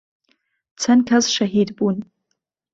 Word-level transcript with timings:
چەند 0.81 1.01
کەس 1.09 1.25
شەهید 1.35 1.69
بوون 1.77 1.97